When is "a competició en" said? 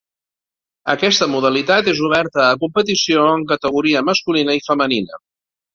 2.47-3.47